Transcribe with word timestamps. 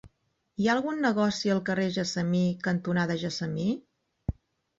Hi 0.61 0.69
ha 0.69 0.71
algun 0.77 1.03
negoci 1.05 1.51
al 1.55 1.61
carrer 1.67 1.85
Gessamí 1.99 2.41
cantonada 2.69 3.19
Gessamí? 3.27 3.69